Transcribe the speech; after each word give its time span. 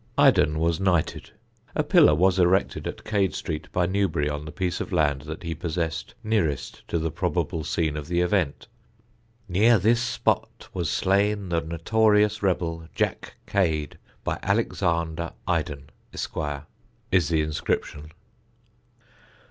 Iden 0.17 0.57
was 0.57 0.79
knighted. 0.79 1.29
A 1.75 1.83
pillar 1.83 2.15
was 2.15 2.39
erected 2.39 2.87
at 2.87 3.03
Cade 3.05 3.35
Street 3.35 3.67
by 3.71 3.85
Newbery 3.85 4.27
on 4.27 4.45
the 4.45 4.51
piece 4.51 4.81
of 4.81 4.91
land 4.91 5.21
that 5.27 5.43
he 5.43 5.53
possessed 5.53 6.15
nearest 6.23 6.81
to 6.87 6.97
the 6.97 7.11
probable 7.11 7.63
scene 7.63 7.95
of 7.95 8.07
the 8.07 8.19
event. 8.21 8.67
"Near 9.47 9.77
this 9.77 10.01
spot 10.01 10.69
was 10.73 10.89
slain 10.89 11.49
the 11.49 11.61
notorious 11.61 12.41
rebel 12.41 12.87
Jack 12.95 13.35
Cade, 13.45 13.99
by 14.23 14.39
Alexander 14.41 15.33
Iden, 15.47 15.91
Esq.," 16.11 16.35
is 17.11 17.29
the 17.29 17.41
inscription. 17.43 18.11